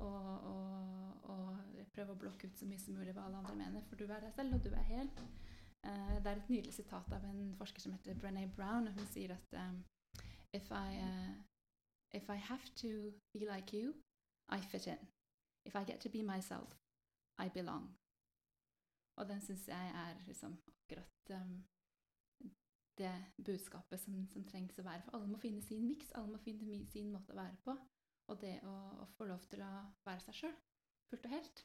[0.00, 3.82] Og, og, og prøve å blokke ut så mye som mulig hva alle andre mener,
[3.88, 5.10] for du er deg selv, og du er hel.
[5.84, 8.88] Eh, det er et nydelig sitat av en forsker som heter Brené Brown.
[8.88, 9.56] og Hun sier at
[10.52, 11.34] if, I, uh,
[12.12, 13.94] if I have to be like you,
[14.48, 14.98] I fit in.
[15.64, 16.74] If I get to be myself,
[17.38, 17.96] I belong.
[19.16, 21.64] Og den syns jeg er liksom akkurat um,
[22.98, 25.02] det budskapet som, som trengs å være.
[25.04, 27.76] For alle må finne sin miks, alle må finne sin måte å være på.
[28.30, 29.70] Og det å, å få lov til å
[30.06, 30.56] være seg sjøl,
[31.10, 31.64] fullt og helt,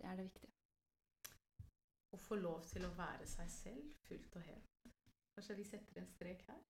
[0.00, 0.52] det er det viktige.
[2.10, 4.86] Å få lov til å være seg selv fullt og helt.
[5.36, 6.62] Kanskje vi setter en strek her?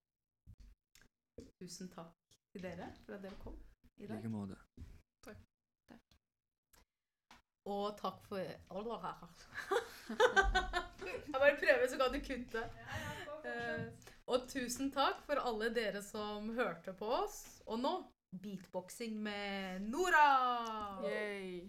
[1.60, 3.56] Tusen takk til dere for at dere kom
[3.98, 4.16] i I dag.
[4.16, 4.56] like måte.
[7.70, 8.38] Og takk for
[11.30, 12.62] Jeg bare prøver, så kan du kutte.
[13.44, 13.84] Eh,
[14.26, 17.60] og tusen takk for alle dere som hørte på oss.
[17.66, 17.92] Og nå
[18.42, 20.26] beatboxing med Nora!
[21.06, 21.68] Yay!